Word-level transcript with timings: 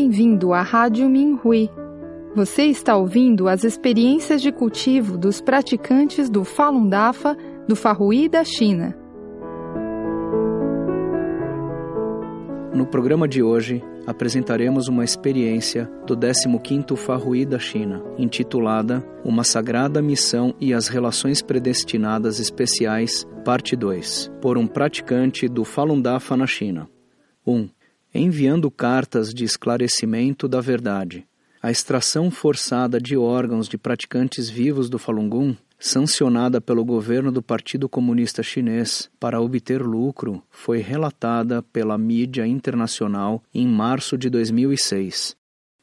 Bem-vindo 0.00 0.52
à 0.52 0.62
Rádio 0.62 1.08
Minhui. 1.10 1.68
Você 2.32 2.66
está 2.66 2.96
ouvindo 2.96 3.48
as 3.48 3.64
experiências 3.64 4.40
de 4.40 4.52
cultivo 4.52 5.18
dos 5.18 5.40
praticantes 5.40 6.30
do 6.30 6.44
Falun 6.44 6.88
Dafa 6.88 7.36
do 7.66 7.74
Farrui 7.74 8.28
da 8.28 8.44
China. 8.44 8.96
No 12.72 12.86
programa 12.86 13.26
de 13.26 13.42
hoje, 13.42 13.82
apresentaremos 14.06 14.86
uma 14.86 15.02
experiência 15.02 15.90
do 16.06 16.16
15º 16.16 16.94
Farrui 16.94 17.44
da 17.44 17.58
China, 17.58 18.00
intitulada 18.16 19.04
Uma 19.24 19.42
Sagrada 19.42 20.00
Missão 20.00 20.54
e 20.60 20.72
as 20.72 20.86
Relações 20.86 21.42
Predestinadas 21.42 22.38
Especiais, 22.38 23.26
parte 23.44 23.74
2, 23.74 24.30
por 24.40 24.56
um 24.56 24.68
praticante 24.68 25.48
do 25.48 25.64
Falun 25.64 26.00
Dafa 26.00 26.36
na 26.36 26.46
China. 26.46 26.88
1. 27.44 27.77
Enviando 28.14 28.70
cartas 28.70 29.32
de 29.34 29.44
esclarecimento 29.44 30.48
da 30.48 30.60
verdade. 30.60 31.26
A 31.62 31.70
extração 31.70 32.30
forçada 32.30 33.00
de 33.00 33.16
órgãos 33.16 33.68
de 33.68 33.76
praticantes 33.76 34.48
vivos 34.48 34.88
do 34.88 34.98
Falun 34.98 35.28
Gong 35.28 35.58
sancionada 35.78 36.60
pelo 36.60 36.84
governo 36.84 37.30
do 37.30 37.40
Partido 37.40 37.88
Comunista 37.88 38.42
Chinês 38.42 39.08
para 39.20 39.40
obter 39.40 39.80
lucro, 39.80 40.42
foi 40.50 40.78
relatada 40.78 41.62
pela 41.62 41.96
mídia 41.96 42.46
internacional 42.46 43.42
em 43.54 43.66
março 43.66 44.18
de 44.18 44.28
2006. 44.28 45.36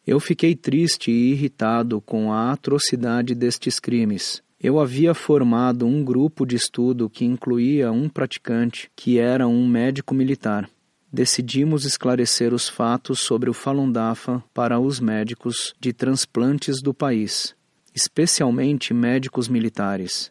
Eu 0.05 0.19
fiquei 0.19 0.55
triste 0.55 1.09
e 1.09 1.31
irritado 1.31 2.01
com 2.01 2.31
a 2.31 2.51
atrocidade 2.51 3.33
destes 3.33 3.79
crimes. 3.79 4.43
Eu 4.61 4.79
havia 4.79 5.13
formado 5.13 5.85
um 5.85 6.03
grupo 6.03 6.45
de 6.45 6.55
estudo 6.55 7.09
que 7.09 7.25
incluía 7.25 7.91
um 7.91 8.09
praticante 8.09 8.89
que 8.95 9.17
era 9.17 9.47
um 9.47 9.67
médico 9.67 10.13
militar. 10.13 10.69
Decidimos 11.15 11.85
esclarecer 11.85 12.53
os 12.53 12.67
fatos 12.67 13.21
sobre 13.21 13.49
o 13.49 13.53
Falun 13.53 13.91
Dafa 13.91 14.43
para 14.53 14.79
os 14.79 14.99
médicos 14.99 15.73
de 15.79 15.93
transplantes 15.93 16.81
do 16.81 16.93
país 16.93 17.55
especialmente 17.95 18.93
médicos 18.93 19.47
militares. 19.47 20.29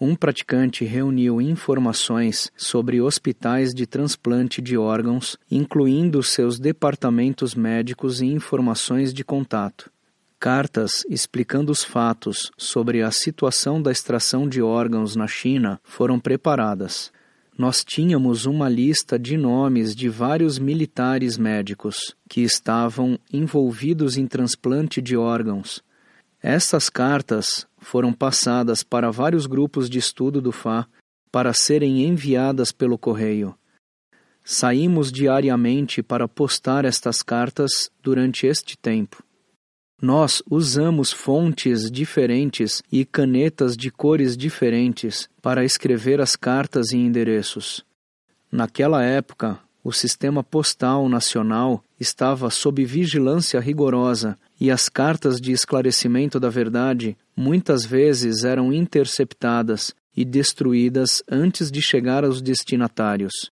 Um 0.00 0.16
praticante 0.16 0.84
reuniu 0.84 1.40
informações 1.40 2.50
sobre 2.56 3.00
hospitais 3.00 3.72
de 3.74 3.86
transplante 3.86 4.60
de 4.62 4.76
órgãos, 4.76 5.36
incluindo 5.50 6.22
seus 6.22 6.58
departamentos 6.58 7.54
médicos 7.54 8.22
e 8.22 8.26
informações 8.26 9.12
de 9.12 9.22
contato. 9.22 9.90
Cartas 10.40 11.04
explicando 11.08 11.70
os 11.70 11.84
fatos 11.84 12.50
sobre 12.56 13.02
a 13.02 13.10
situação 13.10 13.80
da 13.80 13.92
extração 13.92 14.48
de 14.48 14.60
órgãos 14.60 15.14
na 15.14 15.26
China 15.26 15.80
foram 15.84 16.18
preparadas. 16.18 17.12
Nós 17.56 17.84
tínhamos 17.84 18.46
uma 18.46 18.68
lista 18.68 19.18
de 19.18 19.36
nomes 19.36 19.94
de 19.94 20.08
vários 20.08 20.58
militares 20.58 21.38
médicos 21.38 22.14
que 22.28 22.42
estavam 22.42 23.18
envolvidos 23.32 24.16
em 24.16 24.26
transplante 24.26 25.00
de 25.00 25.16
órgãos 25.16 25.82
essas 26.46 26.90
cartas 26.90 27.66
foram 27.78 28.12
passadas 28.12 28.82
para 28.82 29.10
vários 29.10 29.46
grupos 29.46 29.88
de 29.88 29.98
estudo 29.98 30.42
do 30.42 30.52
FA 30.52 30.86
para 31.32 31.54
serem 31.54 32.04
enviadas 32.04 32.70
pelo 32.70 32.98
correio. 32.98 33.56
Saímos 34.44 35.10
diariamente 35.10 36.02
para 36.02 36.28
postar 36.28 36.84
estas 36.84 37.22
cartas 37.22 37.90
durante 38.02 38.46
este 38.46 38.76
tempo. 38.76 39.23
Nós 40.04 40.42
usamos 40.50 41.10
fontes 41.10 41.90
diferentes 41.90 42.82
e 42.92 43.06
canetas 43.06 43.74
de 43.74 43.90
cores 43.90 44.36
diferentes 44.36 45.30
para 45.40 45.64
escrever 45.64 46.20
as 46.20 46.36
cartas 46.36 46.92
e 46.92 46.98
endereços. 46.98 47.82
Naquela 48.52 49.02
época, 49.02 49.58
o 49.82 49.90
sistema 49.92 50.44
postal 50.44 51.08
nacional 51.08 51.82
estava 51.98 52.50
sob 52.50 52.84
vigilância 52.84 53.58
rigorosa 53.58 54.36
e 54.60 54.70
as 54.70 54.90
cartas 54.90 55.40
de 55.40 55.52
esclarecimento 55.52 56.38
da 56.38 56.50
verdade 56.50 57.16
muitas 57.34 57.86
vezes 57.86 58.44
eram 58.44 58.74
interceptadas 58.74 59.94
e 60.14 60.22
destruídas 60.22 61.22
antes 61.26 61.70
de 61.70 61.80
chegar 61.80 62.26
aos 62.26 62.42
destinatários. 62.42 63.50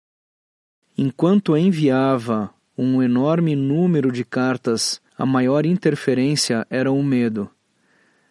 Enquanto 0.97 1.55
enviava 1.55 2.53
um 2.77 3.01
enorme 3.01 3.55
número 3.55 4.11
de 4.11 4.25
cartas, 4.25 4.99
a 5.21 5.25
maior 5.25 5.67
interferência 5.67 6.65
era 6.67 6.91
o 6.91 7.03
medo. 7.03 7.47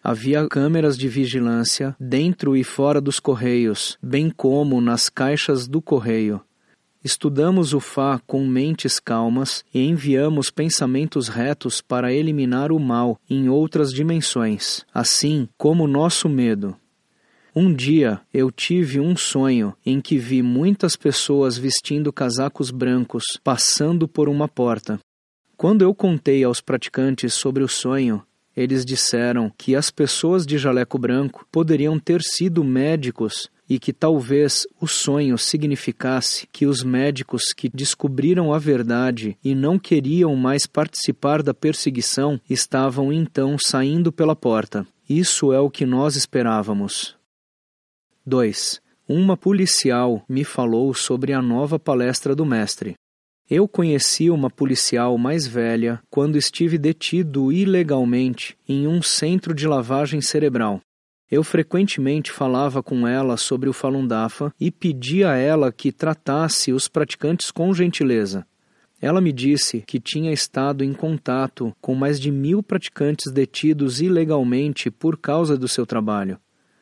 Havia 0.03 0.45
câmeras 0.49 0.97
de 0.97 1.07
vigilância 1.07 1.95
dentro 1.97 2.53
e 2.53 2.65
fora 2.65 2.99
dos 2.99 3.17
correios, 3.17 3.97
bem 4.03 4.29
como 4.29 4.81
nas 4.81 5.07
caixas 5.07 5.69
do 5.69 5.81
correio. 5.81 6.41
Estudamos 7.01 7.73
o 7.73 7.79
Fá 7.79 8.19
com 8.27 8.45
mentes 8.45 8.99
calmas 8.99 9.63
e 9.73 9.79
enviamos 9.87 10.51
pensamentos 10.51 11.29
retos 11.29 11.79
para 11.79 12.11
eliminar 12.11 12.73
o 12.73 12.79
mal 12.79 13.17
em 13.29 13.47
outras 13.47 13.93
dimensões, 13.93 14.83
assim 14.93 15.47
como 15.57 15.87
nosso 15.87 16.27
medo. 16.27 16.75
Um 17.55 17.73
dia 17.73 18.19
eu 18.33 18.51
tive 18.51 18.99
um 18.99 19.15
sonho 19.15 19.73
em 19.85 20.01
que 20.01 20.17
vi 20.17 20.41
muitas 20.41 20.97
pessoas 20.97 21.57
vestindo 21.57 22.11
casacos 22.11 22.69
brancos 22.69 23.23
passando 23.41 24.09
por 24.09 24.27
uma 24.27 24.49
porta. 24.49 24.99
Quando 25.61 25.83
eu 25.83 25.93
contei 25.93 26.43
aos 26.43 26.59
praticantes 26.59 27.35
sobre 27.35 27.63
o 27.63 27.67
sonho, 27.67 28.23
eles 28.57 28.83
disseram 28.83 29.47
que 29.55 29.75
as 29.75 29.91
pessoas 29.91 30.43
de 30.43 30.57
jaleco 30.57 30.97
branco 30.97 31.45
poderiam 31.51 31.99
ter 31.99 32.23
sido 32.23 32.63
médicos 32.63 33.47
e 33.69 33.77
que 33.77 33.93
talvez 33.93 34.65
o 34.81 34.87
sonho 34.87 35.37
significasse 35.37 36.47
que 36.51 36.65
os 36.65 36.81
médicos 36.81 37.53
que 37.55 37.69
descobriram 37.69 38.51
a 38.51 38.57
verdade 38.57 39.37
e 39.43 39.53
não 39.53 39.77
queriam 39.77 40.35
mais 40.35 40.65
participar 40.65 41.43
da 41.43 41.53
perseguição 41.53 42.41
estavam 42.49 43.13
então 43.13 43.55
saindo 43.63 44.11
pela 44.11 44.35
porta. 44.35 44.83
Isso 45.07 45.53
é 45.53 45.59
o 45.59 45.69
que 45.69 45.85
nós 45.85 46.15
esperávamos. 46.15 47.15
2. 48.25 48.81
Uma 49.07 49.37
policial 49.37 50.25
me 50.27 50.43
falou 50.43 50.91
sobre 50.95 51.33
a 51.33 51.41
nova 51.41 51.77
palestra 51.77 52.35
do 52.35 52.47
mestre. 52.47 52.95
Eu 53.53 53.67
conheci 53.67 54.29
uma 54.29 54.49
policial 54.49 55.17
mais 55.17 55.45
velha 55.45 56.01
quando 56.09 56.37
estive 56.37 56.77
detido 56.77 57.51
ilegalmente 57.51 58.57
em 58.65 58.87
um 58.87 59.01
centro 59.01 59.53
de 59.53 59.67
lavagem 59.67 60.21
cerebral. 60.21 60.79
Eu 61.29 61.43
frequentemente 61.43 62.31
falava 62.31 62.81
com 62.81 63.05
ela 63.05 63.35
sobre 63.35 63.67
o 63.67 63.73
Falun 63.73 64.07
Dafa 64.07 64.53
e 64.57 64.71
pedia 64.71 65.31
a 65.31 65.35
ela 65.35 65.69
que 65.69 65.91
tratasse 65.91 66.71
os 66.71 66.87
praticantes 66.87 67.51
com 67.51 67.73
gentileza. 67.73 68.47
Ela 69.01 69.19
me 69.19 69.33
disse 69.33 69.81
que 69.81 69.99
tinha 69.99 70.31
estado 70.31 70.81
em 70.81 70.93
contato 70.93 71.75
com 71.81 71.93
mais 71.93 72.21
de 72.21 72.31
mil 72.31 72.63
praticantes 72.63 73.33
detidos 73.33 73.99
ilegalmente 73.99 74.89
por 74.89 75.17
causa 75.17 75.57
do 75.57 75.67
seu 75.67 75.85
trabalho. 75.85 76.39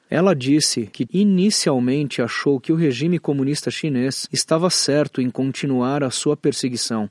Ela 0.09 0.33
disse 0.33 0.87
que 0.87 1.07
inicialmente 1.13 2.21
achou 2.21 2.59
que 2.59 2.71
o 2.71 2.75
regime 2.75 3.19
comunista 3.19 3.69
chinês 3.69 4.27
estava 4.31 4.69
certo 4.69 5.21
em 5.21 5.29
continuar 5.29 6.03
a 6.03 6.09
sua 6.09 6.35
perseguição 6.35 7.09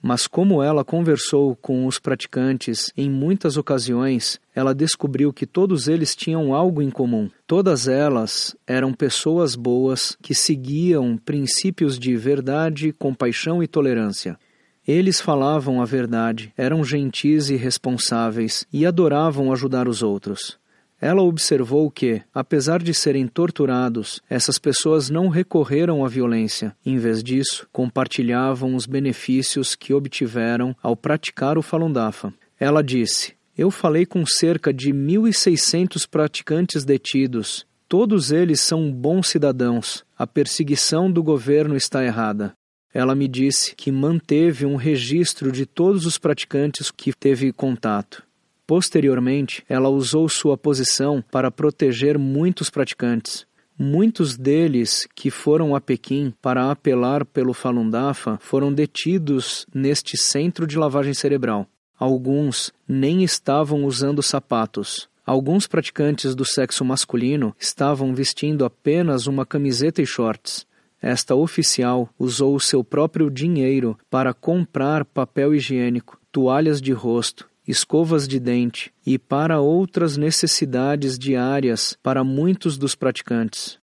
mas 0.00 0.26
como 0.26 0.62
ela 0.62 0.84
conversou 0.84 1.56
com 1.56 1.86
os 1.86 1.98
praticantes 1.98 2.92
em 2.96 3.10
muitas 3.10 3.56
ocasiões, 3.56 4.40
ela 4.54 4.74
descobriu 4.74 5.32
que 5.32 5.46
todos 5.46 5.88
eles 5.88 6.14
tinham 6.14 6.54
algo 6.54 6.80
em 6.80 6.90
comum. 6.90 7.28
Todas 7.46 7.88
elas 7.88 8.56
eram 8.66 8.92
pessoas 8.92 9.56
boas 9.56 10.16
que 10.22 10.34
seguiam 10.34 11.16
princípios 11.16 11.98
de 11.98 12.16
verdade, 12.16 12.92
compaixão 12.92 13.62
e 13.62 13.66
tolerância. 13.66 14.38
Eles 14.86 15.20
falavam 15.20 15.82
a 15.82 15.84
verdade, 15.84 16.52
eram 16.56 16.84
gentis 16.84 17.50
e 17.50 17.56
responsáveis 17.56 18.66
e 18.72 18.86
adoravam 18.86 19.52
ajudar 19.52 19.88
os 19.88 20.02
outros. 20.02 20.58
Ela 21.00 21.22
observou 21.22 21.88
que, 21.90 22.22
apesar 22.34 22.82
de 22.82 22.92
serem 22.92 23.28
torturados, 23.28 24.20
essas 24.28 24.58
pessoas 24.58 25.08
não 25.08 25.28
recorreram 25.28 26.04
à 26.04 26.08
violência. 26.08 26.74
Em 26.84 26.98
vez 26.98 27.22
disso, 27.22 27.68
compartilhavam 27.72 28.74
os 28.74 28.84
benefícios 28.84 29.76
que 29.76 29.94
obtiveram 29.94 30.74
ao 30.82 30.96
praticar 30.96 31.56
o 31.56 31.62
Falun 31.62 31.92
Dafa. 31.92 32.34
Ela 32.58 32.82
disse: 32.82 33.34
Eu 33.56 33.70
falei 33.70 34.04
com 34.04 34.26
cerca 34.26 34.72
de 34.72 34.92
1.600 34.92 36.08
praticantes 36.08 36.84
detidos. 36.84 37.64
Todos 37.88 38.32
eles 38.32 38.60
são 38.60 38.92
bons 38.92 39.28
cidadãos. 39.28 40.04
A 40.18 40.26
perseguição 40.26 41.10
do 41.10 41.22
governo 41.22 41.76
está 41.76 42.04
errada. 42.04 42.52
ela 42.92 43.14
me 43.14 43.28
disse 43.28 43.74
que 43.76 43.92
manteve 43.92 44.66
um 44.66 44.74
registro 44.74 45.52
de 45.52 45.64
todos 45.64 46.04
os 46.04 46.18
praticantes 46.18 46.90
que 46.90 47.12
teve 47.12 47.52
contato. 47.52 48.27
Posteriormente, 48.68 49.64
ela 49.66 49.88
usou 49.88 50.28
sua 50.28 50.54
posição 50.54 51.24
para 51.30 51.50
proteger 51.50 52.18
muitos 52.18 52.68
praticantes. 52.68 53.46
Muitos 53.78 54.36
deles 54.36 55.08
que 55.14 55.30
foram 55.30 55.74
a 55.74 55.80
Pequim 55.80 56.34
para 56.42 56.70
apelar 56.70 57.24
pelo 57.24 57.54
Falun 57.54 57.88
Dafa 57.88 58.36
foram 58.42 58.70
detidos 58.70 59.66
neste 59.74 60.18
centro 60.18 60.66
de 60.66 60.76
lavagem 60.76 61.14
cerebral. 61.14 61.66
Alguns 61.98 62.70
nem 62.86 63.24
estavam 63.24 63.86
usando 63.86 64.22
sapatos. 64.22 65.08
Alguns 65.24 65.66
praticantes 65.66 66.34
do 66.34 66.44
sexo 66.44 66.84
masculino 66.84 67.56
estavam 67.58 68.14
vestindo 68.14 68.66
apenas 68.66 69.26
uma 69.26 69.46
camiseta 69.46 70.02
e 70.02 70.06
shorts. 70.06 70.66
Esta 71.00 71.34
oficial 71.34 72.10
usou 72.18 72.54
o 72.54 72.60
seu 72.60 72.84
próprio 72.84 73.30
dinheiro 73.30 73.96
para 74.10 74.34
comprar 74.34 75.06
papel 75.06 75.54
higiênico, 75.54 76.20
toalhas 76.30 76.82
de 76.82 76.92
rosto 76.92 77.47
escovas 77.68 78.26
de 78.26 78.40
dente 78.40 78.90
e 79.04 79.18
para 79.18 79.60
outras 79.60 80.16
necessidades 80.16 81.18
diárias 81.18 81.98
para 82.02 82.24
muitos 82.24 82.78
dos 82.78 82.94
praticantes. 82.94 83.78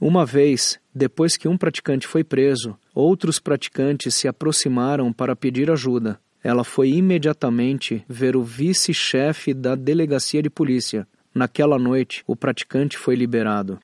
Uma 0.00 0.24
vez, 0.24 0.78
depois 0.94 1.36
que 1.36 1.48
um 1.48 1.58
praticante 1.58 2.06
foi 2.06 2.22
preso, 2.22 2.78
outros 2.94 3.40
praticantes 3.40 4.14
se 4.14 4.28
aproximaram 4.28 5.12
para 5.12 5.34
pedir 5.34 5.68
ajuda. 5.72 6.20
Ela 6.40 6.62
foi 6.62 6.90
imediatamente 6.90 8.04
ver 8.08 8.36
o 8.36 8.44
vice-chefe 8.44 9.52
da 9.52 9.74
delegacia 9.74 10.40
de 10.40 10.48
polícia. 10.48 11.08
Naquela 11.34 11.78
noite, 11.78 12.22
o 12.28 12.36
praticante 12.36 12.96
foi 12.96 13.16
liberado. 13.16 13.80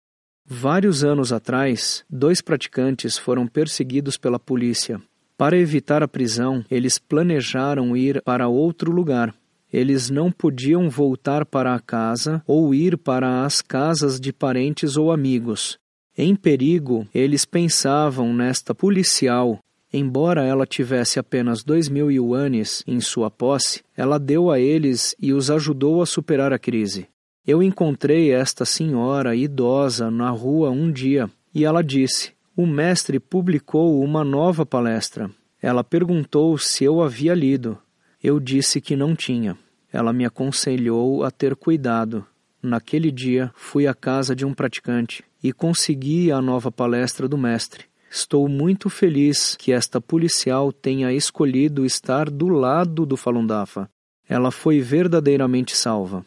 Vários 0.46 1.02
anos 1.02 1.32
atrás, 1.32 2.04
dois 2.08 2.40
praticantes 2.40 3.18
foram 3.18 3.48
perseguidos 3.48 4.16
pela 4.16 4.38
polícia 4.38 5.02
para 5.42 5.58
evitar 5.58 6.04
a 6.04 6.06
prisão, 6.06 6.64
eles 6.70 7.00
planejaram 7.00 7.96
ir 7.96 8.22
para 8.22 8.46
outro 8.46 8.92
lugar. 8.92 9.34
Eles 9.72 10.08
não 10.08 10.30
podiam 10.30 10.88
voltar 10.88 11.44
para 11.44 11.74
a 11.74 11.80
casa 11.80 12.40
ou 12.46 12.72
ir 12.72 12.96
para 12.96 13.44
as 13.44 13.60
casas 13.60 14.20
de 14.20 14.32
parentes 14.32 14.96
ou 14.96 15.10
amigos. 15.10 15.76
Em 16.16 16.36
perigo, 16.36 17.08
eles 17.12 17.44
pensavam 17.44 18.32
nesta 18.32 18.72
policial. 18.72 19.58
Embora 19.92 20.44
ela 20.44 20.64
tivesse 20.64 21.18
apenas 21.18 21.64
dois 21.64 21.88
mil 21.88 22.08
yuanes 22.08 22.84
em 22.86 23.00
sua 23.00 23.28
posse, 23.28 23.82
ela 23.96 24.20
deu 24.20 24.48
a 24.48 24.60
eles 24.60 25.12
e 25.18 25.32
os 25.32 25.50
ajudou 25.50 26.02
a 26.02 26.06
superar 26.06 26.52
a 26.52 26.58
crise. 26.58 27.08
Eu 27.44 27.64
encontrei 27.64 28.30
esta 28.30 28.64
senhora 28.64 29.34
idosa 29.34 30.08
na 30.08 30.30
rua 30.30 30.70
um 30.70 30.92
dia 30.92 31.28
e 31.52 31.64
ela 31.64 31.82
disse: 31.82 32.30
o 32.56 32.66
mestre 32.66 33.18
publicou 33.18 34.02
uma 34.02 34.22
nova 34.22 34.66
palestra. 34.66 35.30
Ela 35.60 35.82
perguntou 35.82 36.58
se 36.58 36.84
eu 36.84 37.00
havia 37.00 37.34
lido. 37.34 37.78
Eu 38.22 38.38
disse 38.38 38.80
que 38.80 38.94
não 38.94 39.16
tinha. 39.16 39.56
Ela 39.92 40.12
me 40.12 40.24
aconselhou 40.24 41.24
a 41.24 41.30
ter 41.30 41.56
cuidado. 41.56 42.26
Naquele 42.62 43.10
dia, 43.10 43.50
fui 43.54 43.86
à 43.86 43.94
casa 43.94 44.36
de 44.36 44.44
um 44.44 44.54
praticante 44.54 45.24
e 45.42 45.52
consegui 45.52 46.30
a 46.30 46.40
nova 46.40 46.70
palestra 46.70 47.26
do 47.26 47.38
mestre. 47.38 47.86
Estou 48.10 48.48
muito 48.48 48.90
feliz 48.90 49.56
que 49.56 49.72
esta 49.72 50.00
policial 50.00 50.72
tenha 50.72 51.12
escolhido 51.12 51.84
estar 51.84 52.28
do 52.28 52.48
lado 52.48 53.06
do 53.06 53.16
Falun 53.16 53.46
Dafa. 53.46 53.88
Ela 54.28 54.50
foi 54.50 54.80
verdadeiramente 54.80 55.74
salva. 55.74 56.24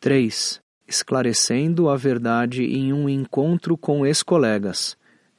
3 0.00 0.63
esclarecendo 0.86 1.88
a 1.88 1.96
verdade 1.96 2.64
em 2.64 2.92
um 2.92 3.08
encontro 3.08 3.76
com 3.76 4.06
ex-colegas. 4.06 4.96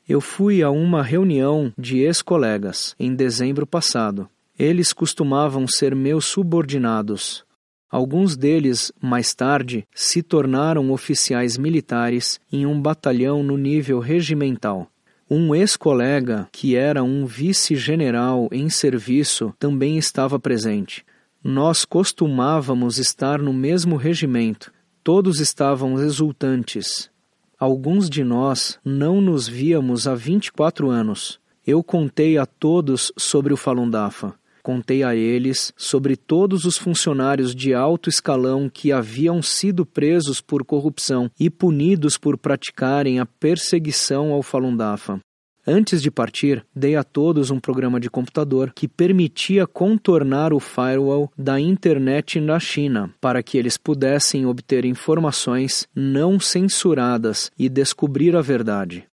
Eu 0.07 0.21
fui 0.21 0.61
a 0.61 0.69
uma 0.69 1.01
reunião 1.01 1.73
de 1.77 1.99
ex-colegas 1.99 2.95
em 2.99 3.15
dezembro 3.15 3.65
passado. 3.65 4.29
Eles 4.57 4.93
costumavam 4.93 5.67
ser 5.67 5.95
meus 5.95 6.25
subordinados. 6.25 7.43
Alguns 7.89 8.35
deles, 8.35 8.91
mais 9.01 9.33
tarde, 9.33 9.87
se 9.93 10.21
tornaram 10.21 10.91
oficiais 10.91 11.57
militares 11.57 12.39
em 12.51 12.65
um 12.65 12.79
batalhão 12.79 13.41
no 13.41 13.57
nível 13.57 13.99
regimental. 13.99 14.87
Um 15.29 15.55
ex-colega, 15.55 16.47
que 16.51 16.75
era 16.75 17.03
um 17.03 17.25
vice-general 17.25 18.47
em 18.51 18.69
serviço, 18.69 19.53
também 19.57 19.97
estava 19.97 20.39
presente. 20.39 21.03
Nós 21.43 21.83
costumávamos 21.83 22.99
estar 22.99 23.39
no 23.39 23.53
mesmo 23.53 23.95
regimento 23.95 24.74
Todos 25.05 25.39
estavam 25.39 26.01
exultantes. 26.01 27.11
Alguns 27.59 28.09
de 28.09 28.23
nós 28.23 28.79
não 28.83 29.21
nos 29.21 29.47
víamos 29.47 30.07
há 30.07 30.15
24 30.15 30.89
anos. 30.89 31.39
Eu 31.63 31.83
contei 31.83 32.39
a 32.39 32.45
todos 32.47 33.13
sobre 33.15 33.53
o 33.53 33.57
Falun 33.57 33.87
Dafa. 33.87 34.33
Contei 34.63 35.03
a 35.03 35.15
eles 35.15 35.71
sobre 35.77 36.15
todos 36.15 36.65
os 36.65 36.75
funcionários 36.79 37.53
de 37.53 37.71
alto 37.71 38.09
escalão 38.09 38.67
que 38.67 38.91
haviam 38.91 39.43
sido 39.43 39.85
presos 39.85 40.41
por 40.41 40.65
corrupção 40.65 41.29
e 41.39 41.51
punidos 41.51 42.17
por 42.17 42.35
praticarem 42.35 43.19
a 43.19 43.27
perseguição 43.27 44.31
ao 44.31 44.41
Falun 44.41 44.75
Dafa. 44.75 45.19
Antes 45.67 45.99
de 45.99 46.11
partir, 46.11 46.63
dei 46.75 46.95
a 46.95 47.03
todos 47.03 47.49
um 47.49 47.59
programa 47.59 47.99
de 47.99 48.07
computador 48.07 48.71
que 48.71 48.87
permitia 48.87 49.65
contornar 49.65 50.53
o 50.53 50.59
firewall 50.59 51.31
da 51.35 51.59
internet 51.59 52.39
na 52.39 52.59
China, 52.59 53.11
para 53.19 53.41
que 53.41 53.57
eles 53.57 53.75
pudessem 53.75 54.45
obter 54.45 54.85
informações 54.85 55.87
não 55.95 56.39
censuradas 56.39 57.51
e 57.57 57.67
descobrir 57.67 58.35
a 58.35 58.41
verdade. 58.41 59.07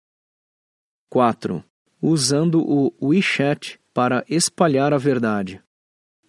4. 1.11 1.63
Usando 2.01 2.63
o 2.63 2.95
WeChat 3.03 3.79
para 3.93 4.25
espalhar 4.27 4.95
a 4.95 4.99
verdade. 4.99 5.61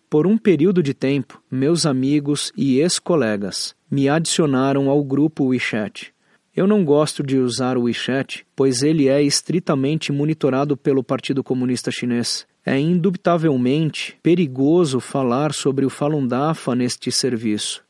Por 0.10 0.28
um 0.28 0.38
período 0.38 0.84
de 0.84 0.94
tempo, 0.94 1.42
meus 1.50 1.86
amigos 1.86 2.52
e 2.58 2.80
ex-colegas 2.80 3.74
me 3.90 4.10
adicionaram 4.10 4.90
ao 4.90 5.02
grupo 5.02 5.46
WeChat. 5.46 6.14
Eu 6.60 6.68
não 6.68 6.84
gosto 6.84 7.24
de 7.24 7.38
usar 7.38 7.78
o 7.78 7.84
WeChat, 7.84 8.46
pois 8.54 8.84
ele 8.84 9.08
é 9.08 9.24
estritamente 9.24 10.12
monitorado 10.12 10.76
pelo 10.76 11.02
Partido 11.02 11.42
Comunista 11.42 11.90
Chinês. 11.90 12.46
É 12.66 12.78
indubitavelmente 12.78 14.18
perigoso 14.22 15.00
falar 15.00 15.54
sobre 15.54 15.86
o 15.86 15.90
Falun 15.90 16.28
Dafa 16.28 16.76
neste 16.76 17.14
serviço. 17.14 17.82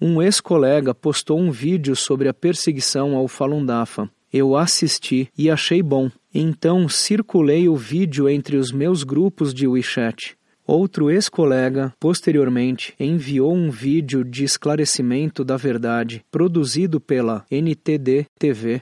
Um 0.00 0.20
ex-colega 0.20 0.92
postou 0.92 1.38
um 1.38 1.52
vídeo 1.52 1.94
sobre 1.94 2.28
a 2.28 2.34
perseguição 2.34 3.14
ao 3.14 3.28
Falun 3.28 3.64
Dafa. 3.64 4.10
Eu 4.32 4.56
assisti 4.56 5.28
e 5.38 5.48
achei 5.48 5.80
bom. 5.80 6.10
Então 6.34 6.88
circulei 6.88 7.68
o 7.68 7.76
vídeo 7.76 8.28
entre 8.28 8.56
os 8.56 8.72
meus 8.72 9.04
grupos 9.04 9.54
de 9.54 9.68
WeChat. 9.68 10.36
Outro 10.72 11.10
ex-colega, 11.10 11.92
posteriormente, 11.98 12.94
enviou 13.00 13.52
um 13.52 13.72
vídeo 13.72 14.22
de 14.22 14.44
esclarecimento 14.44 15.42
da 15.42 15.56
verdade 15.56 16.24
produzido 16.30 17.00
pela 17.00 17.44
NTD 17.50 18.26
TV. 18.38 18.80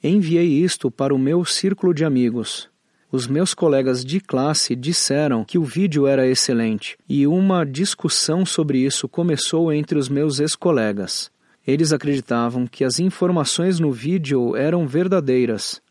Enviei 0.00 0.46
isto 0.46 0.88
para 0.88 1.12
o 1.12 1.18
meu 1.18 1.44
círculo 1.44 1.92
de 1.92 2.04
amigos. 2.04 2.70
Os 3.10 3.26
meus 3.26 3.54
colegas 3.54 4.04
de 4.04 4.20
classe 4.20 4.76
disseram 4.76 5.44
que 5.44 5.58
o 5.58 5.64
vídeo 5.64 6.06
era 6.06 6.28
excelente 6.28 6.96
e 7.08 7.26
uma 7.26 7.64
discussão 7.66 8.46
sobre 8.46 8.78
isso 8.78 9.08
começou 9.08 9.72
entre 9.72 9.98
os 9.98 10.08
meus 10.08 10.38
ex-colegas. 10.38 11.28
Eles 11.66 11.92
acreditavam 11.92 12.68
que 12.68 12.84
as 12.84 13.00
informações 13.00 13.80
no 13.80 13.90
vídeo 13.90 14.54
eram 14.54 14.86
verdadeiras. 14.86 15.82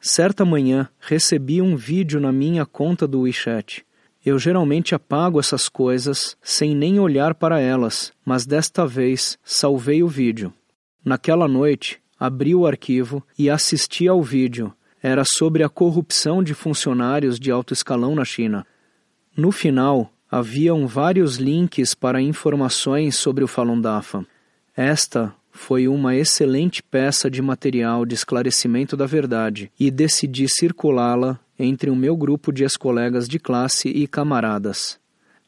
Certa 0.00 0.46
manhã, 0.46 0.88
recebi 0.98 1.60
um 1.60 1.76
vídeo 1.76 2.18
na 2.18 2.32
minha 2.32 2.64
conta 2.64 3.06
do 3.06 3.20
WeChat. 3.20 3.86
Eu 4.28 4.38
geralmente 4.38 4.94
apago 4.94 5.40
essas 5.40 5.70
coisas 5.70 6.36
sem 6.42 6.76
nem 6.76 7.00
olhar 7.00 7.34
para 7.34 7.60
elas, 7.60 8.12
mas 8.22 8.44
desta 8.44 8.86
vez 8.86 9.38
salvei 9.42 10.02
o 10.02 10.06
vídeo. 10.06 10.52
Naquela 11.02 11.48
noite, 11.48 11.98
abri 12.20 12.54
o 12.54 12.66
arquivo 12.66 13.24
e 13.38 13.48
assisti 13.48 14.06
ao 14.06 14.22
vídeo. 14.22 14.70
Era 15.02 15.22
sobre 15.24 15.62
a 15.62 15.68
corrupção 15.70 16.42
de 16.42 16.52
funcionários 16.52 17.40
de 17.40 17.50
alto 17.50 17.72
escalão 17.72 18.14
na 18.14 18.22
China. 18.22 18.66
No 19.34 19.50
final, 19.50 20.12
haviam 20.30 20.86
vários 20.86 21.36
links 21.36 21.94
para 21.94 22.20
informações 22.20 23.16
sobre 23.16 23.42
o 23.42 23.48
Falun 23.48 23.80
Dafa. 23.80 24.26
Esta 24.76 25.34
foi 25.50 25.88
uma 25.88 26.14
excelente 26.14 26.82
peça 26.82 27.30
de 27.30 27.40
material 27.40 28.04
de 28.04 28.14
esclarecimento 28.14 28.94
da 28.94 29.06
verdade 29.06 29.72
e 29.80 29.90
decidi 29.90 30.46
circulá-la 30.50 31.40
entre 31.58 31.90
o 31.90 31.96
meu 31.96 32.16
grupo 32.16 32.52
de 32.52 32.62
ex-colegas 32.62 33.28
de 33.28 33.38
classe 33.38 33.88
e 33.88 34.06
camaradas. 34.06 34.98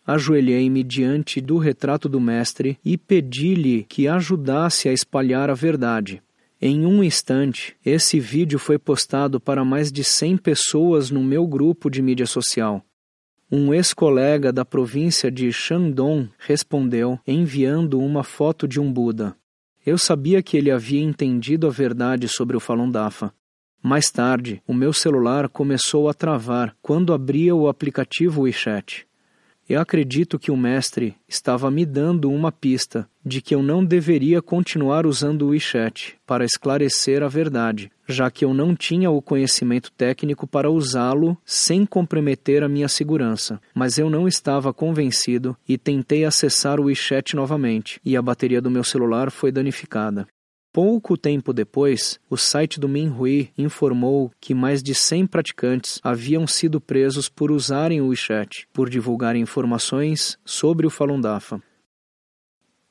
Ajoelhei-me 0.07 0.83
diante 0.83 1.41
do 1.41 1.59
retrato 1.59 2.09
do 2.09 2.21
mestre 2.21 2.79
e 2.85 2.99
pedi-lhe 2.99 3.85
que 3.85 4.09
ajudasse 4.09 4.89
a 4.89 4.93
espalhar 4.93 5.51
a 5.51 5.55
verdade. 5.55 6.23
Em 6.61 6.85
um 6.85 7.03
instante, 7.03 7.77
esse 7.85 8.19
vídeo 8.21 8.59
foi 8.59 8.79
postado 8.79 9.41
para 9.41 9.65
mais 9.65 9.91
de 9.91 10.05
100 10.05 10.37
pessoas 10.39 11.11
no 11.11 11.23
meu 11.23 11.47
grupo 11.47 11.89
de 11.89 12.03
mídia 12.03 12.27
social. 12.27 12.85
Um 13.51 13.73
ex-colega 13.73 14.53
da 14.53 14.65
província 14.65 15.31
de 15.31 15.51
Shandong 15.53 16.31
respondeu 16.39 17.19
enviando 17.27 17.99
uma 17.99 18.23
foto 18.23 18.69
de 18.69 18.79
um 18.79 18.93
Buda. 18.93 19.35
Eu 19.85 19.97
sabia 19.97 20.43
que 20.43 20.57
ele 20.57 20.71
havia 20.71 21.03
entendido 21.03 21.67
a 21.67 21.71
verdade 21.71 22.29
sobre 22.29 22.57
o 22.57 22.61
Falun 22.61 22.91
Dafa. 22.91 23.33
Mais 23.83 24.11
tarde, 24.11 24.63
o 24.67 24.75
meu 24.75 24.93
celular 24.93 25.49
começou 25.49 26.09
a 26.09 26.15
travar 26.15 26.77
quando 26.83 27.15
abria 27.15 27.55
o 27.55 27.67
aplicativo 27.67 28.43
WeChat. 28.43 29.07
Eu 29.67 29.81
acredito 29.81 30.37
que 30.37 30.51
o 30.51 30.57
mestre 30.57 31.15
estava 31.29 31.71
me 31.71 31.87
dando 31.87 32.29
uma 32.29 32.51
pista 32.51 33.09
de 33.25 33.41
que 33.41 33.55
eu 33.55 33.63
não 33.63 33.85
deveria 33.85 34.43
continuar 34.43 35.07
usando 35.07 35.43
o 35.43 35.51
WeChat 35.51 36.19
para 36.27 36.45
esclarecer 36.45 37.23
a 37.23 37.29
verdade, 37.29 37.91
já 38.07 38.31
que 38.31 38.45
eu 38.45 38.53
não 38.53 38.75
tinha 38.75 39.11
o 39.11 39.23
conhecimento 39.23 39.93
técnico 39.93 40.47
para 40.47 40.71
usá-lo 40.71 41.39
sem 41.45 41.87
comprometer 41.87 42.65
a 42.65 42.69
minha 42.69 42.89
segurança. 42.89 43.61
Mas 43.73 43.97
eu 43.97 44.11
não 44.11 44.27
estava 44.27 44.75
convencido 44.75 45.57
e 45.69 45.79
tentei 45.79 46.25
acessar 46.25 46.81
o 46.81 46.87
WeChat 46.87 47.37
novamente, 47.37 48.01
e 48.05 48.17
a 48.17 48.21
bateria 48.21 48.61
do 48.61 48.71
meu 48.71 48.83
celular 48.83 49.31
foi 49.31 49.53
danificada. 49.53 50.27
Pouco 50.73 51.17
tempo 51.17 51.53
depois, 51.53 52.21
o 52.31 52.37
site 52.37 52.79
do 52.79 52.89
Minhui 52.89 53.51
informou 53.59 54.31
que 54.41 54.55
mais 54.55 54.81
de 54.81 54.95
100 54.95 55.27
praticantes 55.27 55.99
haviam 56.01 56.47
sido 56.47 56.81
presos 56.81 57.29
por 57.29 57.51
usarem 57.51 58.01
o 58.01 58.07
WeChat, 58.07 58.69
por 58.73 58.89
divulgarem 58.89 59.43
informações 59.43 60.39
sobre 60.45 60.87
o 60.87 60.91
Falun 60.91 61.21
Dafa. 61.21 61.61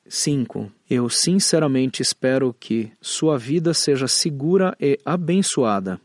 5. 0.06 0.70
Eu 0.90 1.08
sinceramente 1.08 2.02
espero 2.02 2.52
que 2.52 2.92
sua 3.00 3.38
vida 3.38 3.72
seja 3.72 4.06
segura 4.06 4.76
e 4.78 4.98
abençoada. 5.02 5.98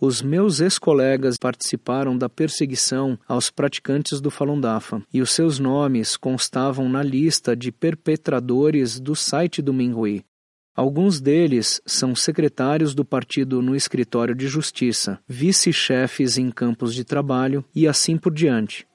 Os 0.00 0.22
meus 0.22 0.60
ex-colegas 0.60 1.36
participaram 1.36 2.16
da 2.16 2.28
perseguição 2.28 3.18
aos 3.26 3.50
praticantes 3.50 4.20
do 4.20 4.30
Falun 4.30 4.60
Dafa 4.60 5.02
e 5.12 5.20
os 5.20 5.30
seus 5.30 5.58
nomes 5.58 6.16
constavam 6.16 6.88
na 6.88 7.02
lista 7.02 7.56
de 7.56 7.72
perpetradores 7.72 9.00
do 9.00 9.16
site 9.16 9.62
do 9.62 9.72
Minhui, 9.72 10.24
Alguns 10.74 11.20
deles 11.20 11.82
são 11.84 12.14
secretários 12.14 12.94
do 12.94 13.04
partido 13.04 13.60
no 13.60 13.76
escritório 13.76 14.34
de 14.34 14.48
justiça, 14.48 15.20
vice-chefes 15.28 16.38
em 16.38 16.50
campos 16.50 16.94
de 16.94 17.04
trabalho 17.04 17.62
e 17.74 17.86
assim 17.86 18.16
por 18.16 18.32
diante. 18.32 18.86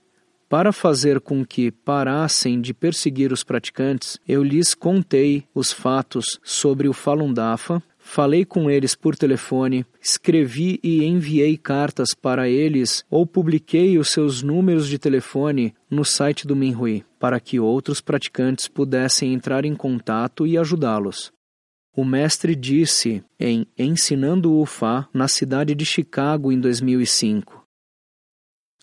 Para 0.50 0.72
fazer 0.72 1.20
com 1.20 1.46
que 1.46 1.70
parassem 1.70 2.60
de 2.60 2.74
perseguir 2.74 3.32
os 3.32 3.44
praticantes, 3.44 4.18
eu 4.28 4.42
lhes 4.42 4.74
contei 4.74 5.44
os 5.54 5.72
fatos 5.72 6.40
sobre 6.42 6.88
o 6.88 6.94
Falun 6.94 7.32
Dafa, 7.32 7.84
falei 8.00 8.44
com 8.44 8.72
eles 8.72 8.96
por 8.96 9.16
telefone, 9.16 9.86
escrevi 10.02 10.80
e 10.82 11.04
enviei 11.04 11.58
cartas 11.58 12.16
para 12.16 12.50
eles 12.50 13.06
ou 13.08 13.24
publiquei 13.28 14.00
os 14.00 14.10
seus 14.10 14.42
números 14.42 14.88
de 14.88 14.98
telefone 14.98 15.76
no 15.92 16.04
site 16.04 16.48
do 16.48 16.56
Minhui, 16.56 17.04
para 17.20 17.40
que 17.40 17.60
outros 17.60 18.02
praticantes 18.02 18.68
pudessem 18.68 19.34
entrar 19.34 19.64
em 19.64 19.76
contato 19.76 20.48
e 20.48 20.58
ajudá-los. 20.58 21.37
O 21.98 22.06
mestre 22.06 22.56
disse 22.56 23.24
em 23.40 23.66
Ensinando 23.76 24.54
o 24.54 24.68
Fá 24.68 25.10
na 25.12 25.28
cidade 25.28 25.74
de 25.74 25.84
Chicago 25.84 26.52
em 26.52 26.60
2005. 26.60 27.66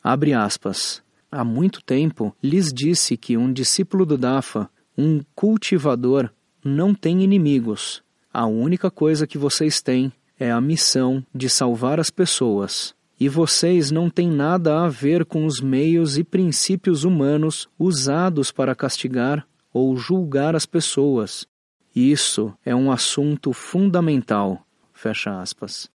Abre 0.02 0.32
aspas. 0.32 1.00
Há 1.30 1.44
muito 1.44 1.80
tempo 1.80 2.34
lhes 2.42 2.72
disse 2.72 3.16
que 3.16 3.36
um 3.36 3.52
discípulo 3.52 4.04
do 4.04 4.18
Dafa, 4.18 4.68
um 4.98 5.20
cultivador, 5.32 6.28
não 6.64 6.92
tem 6.92 7.22
inimigos. 7.22 8.02
A 8.32 8.46
única 8.46 8.90
coisa 8.90 9.28
que 9.28 9.38
vocês 9.38 9.80
têm 9.80 10.12
é 10.36 10.50
a 10.50 10.60
missão 10.60 11.24
de 11.32 11.48
salvar 11.48 12.00
as 12.00 12.10
pessoas. 12.10 12.96
E 13.20 13.28
vocês 13.28 13.92
não 13.92 14.10
têm 14.10 14.28
nada 14.28 14.82
a 14.82 14.88
ver 14.88 15.24
com 15.24 15.46
os 15.46 15.60
meios 15.60 16.18
e 16.18 16.24
princípios 16.24 17.04
humanos 17.04 17.68
usados 17.78 18.50
para 18.50 18.74
castigar 18.74 19.46
ou 19.72 19.96
julgar 19.96 20.56
as 20.56 20.66
pessoas, 20.66 21.46
isso 21.94 22.52
é 22.64 22.74
um 22.74 22.90
assunto 22.90 23.52
fundamental. 23.52 24.66
Fecha 24.92 25.40
aspas. 25.40 25.88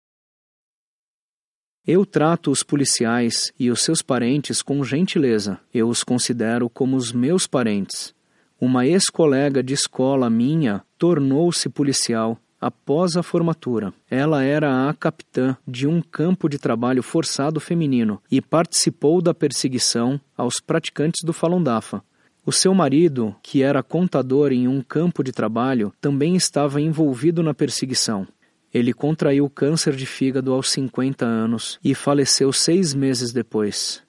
Eu 1.87 2.05
trato 2.05 2.51
os 2.51 2.63
policiais 2.63 3.53
e 3.59 3.71
os 3.71 3.83
seus 3.83 4.03
parentes 4.03 4.61
com 4.61 4.85
gentileza. 4.85 5.59
Eu 5.73 5.89
os 5.89 6.05
considero 6.05 6.69
como 6.69 6.97
os 6.97 7.13
meus 7.13 7.47
parentes. 7.47 8.15
Uma 8.61 8.87
ex-colega 8.87 9.63
de 9.63 9.73
escola 9.73 10.29
minha 10.29 10.83
tornou-se 10.99 11.69
policial 11.69 12.39
após 12.61 13.17
a 13.17 13.23
formatura. 13.23 13.95
Ela 14.11 14.43
era 14.43 14.89
a 14.89 14.95
capitã 14.95 15.57
de 15.67 15.87
um 15.87 16.03
campo 16.03 16.49
de 16.49 16.59
trabalho 16.59 17.03
forçado 17.03 17.61
feminino 17.61 18.21
e 18.31 18.41
participou 18.41 19.23
da 19.23 19.33
perseguição 19.33 20.21
aos 20.37 20.61
praticantes 20.61 21.25
do 21.25 21.33
Falun 21.33 21.63
Dafa. 21.63 22.03
O 22.49 22.53
seu 22.53 22.73
marido, 22.73 23.37
que 23.43 23.63
era 23.63 23.83
contador 23.83 24.53
em 24.53 24.67
um 24.67 24.81
campo 24.81 25.23
de 25.23 25.33
trabalho, 25.33 25.93
também 26.01 26.35
estava 26.35 26.81
envolvido 26.81 27.43
na 27.43 27.53
perseguição. 27.53 28.27
Ele 28.73 28.95
contraiu 28.95 29.51
câncer 29.51 29.95
de 29.95 30.07
fígado 30.07 30.55
aos 30.55 30.71
50 30.71 31.27
anos 31.27 31.79
e 31.85 31.95
faleceu 31.95 32.51
seis 32.51 32.95
meses 32.95 33.35
depois. 33.35 34.03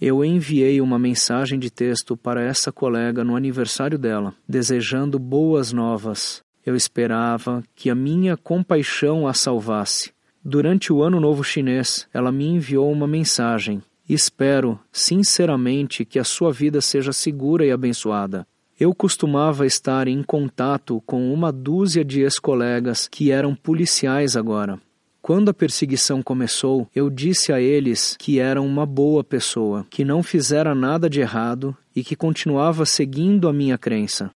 Eu 0.00 0.24
enviei 0.24 0.80
uma 0.80 0.98
mensagem 0.98 1.58
de 1.58 1.70
texto 1.70 2.16
para 2.16 2.42
essa 2.42 2.72
colega 2.72 3.22
no 3.22 3.36
aniversário 3.36 3.98
dela, 3.98 4.32
desejando 4.48 5.18
boas 5.18 5.70
novas. 5.70 6.42
Eu 6.64 6.74
esperava 6.74 7.62
que 7.76 7.90
a 7.90 7.94
minha 7.94 8.38
compaixão 8.38 9.28
a 9.28 9.34
salvasse. 9.34 10.12
Durante 10.42 10.94
o 10.94 11.02
Ano 11.02 11.20
Novo 11.20 11.44
Chinês, 11.44 12.08
ela 12.10 12.32
me 12.32 12.46
enviou 12.46 12.90
uma 12.90 13.06
mensagem 13.06 13.82
Espero, 14.12 14.78
sinceramente, 14.92 16.04
que 16.04 16.18
a 16.18 16.24
sua 16.24 16.52
vida 16.52 16.82
seja 16.82 17.14
segura 17.14 17.64
e 17.64 17.70
abençoada. 17.70 18.46
Eu 18.78 18.94
costumava 18.94 19.64
estar 19.66 20.06
em 20.06 20.22
contato 20.22 21.02
com 21.06 21.32
uma 21.32 21.50
dúzia 21.50 22.04
de 22.04 22.20
ex-colegas 22.20 23.08
que 23.08 23.30
eram 23.30 23.54
policiais 23.54 24.36
agora. 24.36 24.78
Quando 25.22 25.48
a 25.48 25.54
perseguição 25.54 26.22
começou, 26.22 26.86
eu 26.94 27.08
disse 27.08 27.54
a 27.54 27.60
eles 27.60 28.14
que 28.18 28.38
era 28.38 28.60
uma 28.60 28.84
boa 28.84 29.24
pessoa, 29.24 29.86
que 29.88 30.04
não 30.04 30.22
fizera 30.22 30.74
nada 30.74 31.08
de 31.08 31.22
errado 31.22 31.74
e 31.96 32.04
que 32.04 32.14
continuava 32.14 32.84
seguindo 32.84 33.48
a 33.48 33.52
minha 33.52 33.78
crença. 33.78 34.30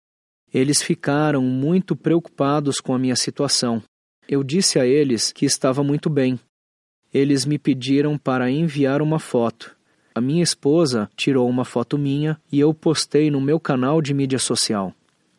Eles 0.53 0.81
ficaram 0.81 1.41
muito 1.41 1.97
preocupados 1.97 2.79
com 2.79 2.93
a 2.93 2.99
minha 2.99 3.17
situação. 3.17 3.83
Eu 4.25 4.41
disse 4.41 4.79
a 4.79 4.85
eles 4.85 5.33
que 5.33 5.45
estava 5.45 5.83
muito 5.83 6.09
bem, 6.09 6.39
eles 7.15 7.45
me 7.45 7.57
pediram 7.57 8.17
para 8.17 8.51
enviar 8.51 9.01
uma 9.01 9.19
foto. 9.19 9.73
A 10.13 10.19
minha 10.19 10.43
esposa 10.43 11.09
tirou 11.15 11.49
uma 11.49 11.63
foto 11.63 11.97
minha 11.97 12.37
e 12.51 12.59
eu 12.59 12.73
postei 12.73 13.31
no 13.31 13.39
meu 13.39 13.57
canal 13.57 14.01
de 14.01 14.13
mídia 14.13 14.37
social. 14.37 14.93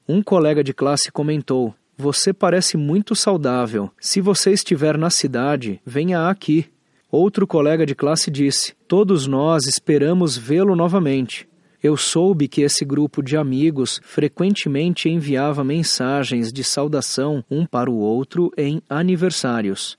Um 0.09 0.23
colega 0.23 0.65
de 0.65 0.73
classe 0.73 1.13
comentou: 1.13 1.75
Você 1.95 2.33
parece 2.33 2.79
muito 2.79 3.15
saudável. 3.15 3.91
Se 4.01 4.23
você 4.23 4.53
estiver 4.53 4.97
na 4.97 5.11
cidade, 5.11 5.79
venha 5.85 6.31
aqui. 6.31 6.65
Outro 7.13 7.47
colega 7.47 7.85
de 7.85 7.95
classe 7.95 8.31
disse: 8.31 8.73
Todos 8.89 9.27
nós 9.27 9.67
esperamos 9.67 10.35
vê-lo 10.35 10.75
novamente. 10.75 11.47
Eu 11.83 11.95
soube 11.95 12.49
que 12.49 12.63
esse 12.63 12.87
grupo 12.87 13.23
de 13.23 13.37
amigos 13.37 14.01
frequentemente 14.03 15.11
enviava 15.11 15.63
mensagens 15.63 16.51
de 16.51 16.65
saudação 16.65 17.45
um 17.51 17.67
para 17.67 17.91
o 17.91 17.99
outro 17.99 18.51
em 18.57 18.81
aniversários. 18.89 19.99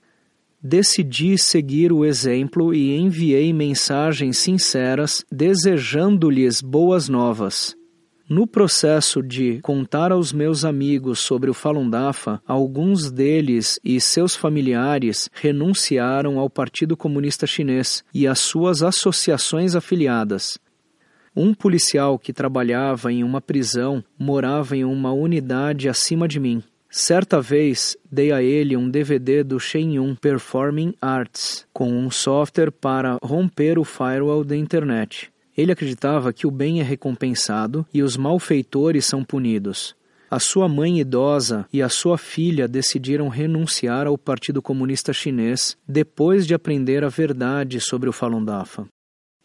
Decidi 0.60 1.38
seguir 1.38 1.92
o 1.92 2.04
exemplo 2.04 2.74
e 2.74 2.96
enviei 2.96 3.52
mensagens 3.52 4.38
sinceras 4.38 5.24
desejando-lhes 5.30 6.60
boas 6.60 7.08
novas. 7.08 7.76
No 8.28 8.44
processo 8.44 9.22
de 9.22 9.60
contar 9.62 10.10
aos 10.10 10.32
meus 10.32 10.64
amigos 10.64 11.20
sobre 11.20 11.48
o 11.48 11.54
Falun 11.54 11.88
Dafa, 11.88 12.42
alguns 12.44 13.08
deles 13.10 13.78
e 13.84 14.00
seus 14.00 14.34
familiares 14.34 15.30
renunciaram 15.32 16.40
ao 16.40 16.50
Partido 16.50 16.96
Comunista 16.96 17.46
Chinês 17.46 18.02
e 18.12 18.26
às 18.26 18.40
suas 18.40 18.82
associações 18.82 19.76
afiliadas. 19.76 20.58
Um 21.36 21.54
policial 21.54 22.18
que 22.18 22.32
trabalhava 22.32 23.12
em 23.12 23.22
uma 23.22 23.40
prisão 23.40 24.02
morava 24.18 24.76
em 24.76 24.84
uma 24.84 25.12
unidade 25.12 25.88
acima 25.88 26.26
de 26.26 26.40
mim. 26.40 26.64
Certa 26.90 27.38
vez 27.38 27.98
dei 28.10 28.32
a 28.32 28.42
ele 28.42 28.74
um 28.74 28.88
DVD 28.88 29.44
do 29.44 29.60
Shenyun 29.60 30.14
Performing 30.14 30.94
Arts 31.02 31.66
com 31.70 31.92
um 31.92 32.10
software 32.10 32.72
para 32.72 33.18
romper 33.22 33.78
o 33.78 33.84
firewall 33.84 34.42
da 34.42 34.56
internet. 34.56 35.30
Ele 35.54 35.70
acreditava 35.70 36.32
que 36.32 36.46
o 36.46 36.50
bem 36.50 36.80
é 36.80 36.82
recompensado 36.82 37.86
e 37.92 38.02
os 38.02 38.16
malfeitores 38.16 39.04
são 39.04 39.22
punidos. 39.22 39.94
A 40.30 40.38
sua 40.38 40.66
mãe 40.66 40.98
idosa 40.98 41.66
e 41.70 41.82
a 41.82 41.90
sua 41.90 42.16
filha 42.16 42.66
decidiram 42.66 43.28
renunciar 43.28 44.06
ao 44.06 44.16
Partido 44.16 44.62
Comunista 44.62 45.12
Chinês 45.12 45.76
depois 45.86 46.46
de 46.46 46.54
aprender 46.54 47.04
a 47.04 47.08
verdade 47.08 47.80
sobre 47.80 48.08
o 48.08 48.12
Falun 48.12 48.44
Dafa. 48.44 48.86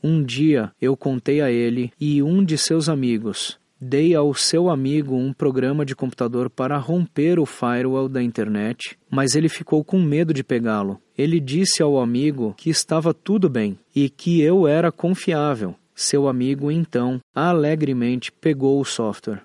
Um 0.02 0.24
dia 0.24 0.72
eu 0.82 0.96
contei 0.96 1.42
a 1.42 1.52
ele 1.52 1.92
e 2.00 2.24
um 2.24 2.44
de 2.44 2.58
seus 2.58 2.88
amigos 2.88 3.58
Dei 3.86 4.16
ao 4.16 4.34
seu 4.34 4.70
amigo 4.70 5.14
um 5.14 5.34
programa 5.34 5.86
de 5.86 5.94
computador 5.94 6.50
para 6.50 6.78
romper 6.78 7.38
o 7.38 7.46
firewall 7.46 8.08
da 8.08 8.24
internet, 8.24 8.98
mas 9.12 9.36
ele 9.36 9.50
ficou 9.50 9.84
com 9.84 10.02
medo 10.02 10.34
de 10.34 10.42
pegá-lo. 10.42 11.02
Ele 11.18 11.38
disse 11.38 11.84
ao 11.84 12.00
amigo 12.00 12.54
que 12.56 12.70
estava 12.70 13.14
tudo 13.14 13.50
bem 13.50 13.78
e 13.94 14.10
que 14.10 14.40
eu 14.40 14.66
era 14.66 14.90
confiável. 14.90 15.76
Seu 15.94 16.30
amigo 16.30 16.72
então 16.72 17.20
alegremente 17.36 18.32
pegou 18.32 18.80
o 18.80 18.86
software. 18.86 19.42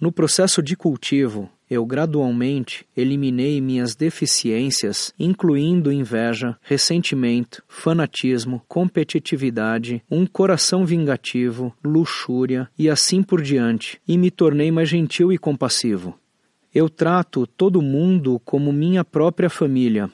No 0.00 0.10
processo 0.10 0.62
de 0.62 0.74
cultivo, 0.74 1.50
eu 1.72 1.86
gradualmente 1.86 2.84
eliminei 2.94 3.58
minhas 3.58 3.94
deficiências, 3.94 5.14
incluindo 5.18 5.90
inveja, 5.90 6.54
ressentimento, 6.60 7.62
fanatismo, 7.66 8.62
competitividade, 8.68 10.02
um 10.10 10.26
coração 10.26 10.84
vingativo, 10.84 11.74
luxúria 11.82 12.68
e 12.78 12.90
assim 12.90 13.22
por 13.22 13.40
diante, 13.40 13.98
e 14.06 14.18
me 14.18 14.30
tornei 14.30 14.70
mais 14.70 14.90
gentil 14.90 15.32
e 15.32 15.38
compassivo. 15.38 16.14
Eu 16.74 16.90
trato 16.90 17.46
todo 17.46 17.80
mundo 17.80 18.38
como 18.44 18.70
minha 18.70 19.02
própria 19.02 19.48
família. 19.48 20.10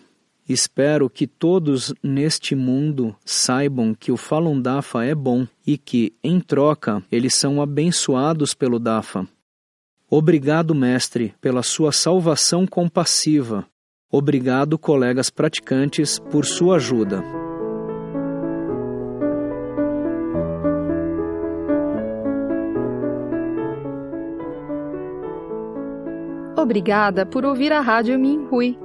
Espero 0.49 1.11
que 1.11 1.27
todos 1.27 1.93
neste 2.00 2.55
mundo 2.55 3.17
saibam 3.25 3.95
que 3.95 4.12
o 4.12 4.17
Falun 4.17 4.62
Dafa 4.62 5.05
é 5.05 5.15
bom 5.15 5.45
e 5.67 5.77
que, 5.77 6.15
em 6.23 6.38
troca, 6.38 7.03
eles 7.11 7.35
são 7.35 7.61
abençoados 7.61 8.55
pelo 8.55 8.79
Dafa. 8.79 9.27
Obrigado, 10.11 10.75
mestre, 10.75 11.35
pela 11.38 11.62
sua 11.62 11.93
salvação 11.93 12.67
compassiva. 12.67 13.67
Obrigado, 14.11 14.79
colegas 14.79 15.29
praticantes, 15.29 16.19
por 16.19 16.47
sua 16.47 16.77
ajuda. 16.77 17.23
Obrigada 26.57 27.27
por 27.27 27.45
ouvir 27.45 27.71
a 27.71 27.83
Rádio 27.83 28.19
Minhui. 28.19 28.79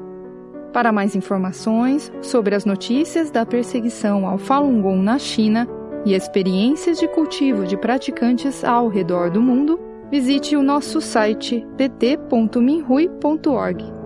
Para 0.73 0.91
mais 0.91 1.15
informações 1.15 2.11
sobre 2.21 2.53
as 2.53 2.65
notícias 2.65 3.31
da 3.31 3.45
perseguição 3.45 4.27
ao 4.27 4.37
Falun 4.37 4.81
Gong 4.81 5.01
na 5.01 5.17
China 5.17 5.69
e 6.05 6.13
experiências 6.13 6.99
de 6.99 7.07
cultivo 7.07 7.65
de 7.65 7.77
praticantes 7.77 8.61
ao 8.65 8.89
redor 8.89 9.31
do 9.31 9.41
mundo, 9.41 9.92
visite 10.11 10.55
o 10.55 10.63
nosso 10.63 11.01
site 11.01 11.65
pt.minhui.org. 11.77 14.02